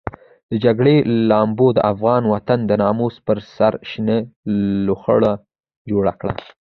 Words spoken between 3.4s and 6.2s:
سر شنه لوخړه جوړه